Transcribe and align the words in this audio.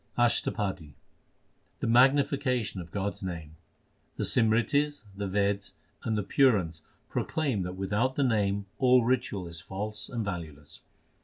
ASHTAPADI 0.17 0.95
The 1.79 1.85
magnification 1.85 2.81
of 2.81 2.89
God 2.89 3.13
s 3.13 3.21
name: 3.21 3.55
The 4.17 4.23
Simritis, 4.23 5.03
the 5.15 5.27
Veds, 5.27 5.75
and 6.03 6.17
the 6.17 6.23
Purans 6.23 6.81
proclaim 7.07 7.61
That 7.61 7.75
without 7.75 8.15
the 8.15 8.23
Name 8.23 8.65
all 8.79 9.03
ritual 9.05 9.47
is 9.47 9.61
false 9.61 10.09
and 10.09 10.25
valueless. 10.25 10.81